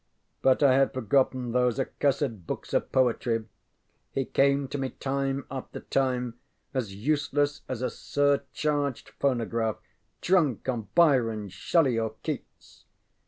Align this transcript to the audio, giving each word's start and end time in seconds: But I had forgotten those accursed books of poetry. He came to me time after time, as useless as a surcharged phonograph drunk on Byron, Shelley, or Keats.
But 0.41 0.63
I 0.63 0.73
had 0.73 0.93
forgotten 0.95 1.51
those 1.51 1.79
accursed 1.79 2.47
books 2.47 2.73
of 2.73 2.91
poetry. 2.91 3.45
He 4.11 4.25
came 4.25 4.67
to 4.69 4.79
me 4.79 4.89
time 4.89 5.45
after 5.51 5.81
time, 5.81 6.39
as 6.73 6.95
useless 6.95 7.61
as 7.69 7.83
a 7.83 7.91
surcharged 7.91 9.09
phonograph 9.19 9.75
drunk 10.19 10.67
on 10.67 10.87
Byron, 10.95 11.49
Shelley, 11.49 11.99
or 11.99 12.15
Keats. 12.23 12.85